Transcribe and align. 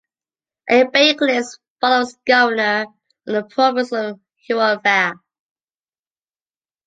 Al-Bakrīs 0.75 1.59
father 1.79 1.99
was 1.99 2.17
governor 2.25 2.85
of 3.27 3.33
the 3.35 3.43
province 3.43 3.91
of 3.91 4.19
Huelva. 4.49 5.19